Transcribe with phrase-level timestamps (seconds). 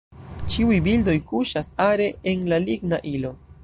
[0.53, 3.39] Ĉiuj bildoj kuŝas are en la ligna ilo.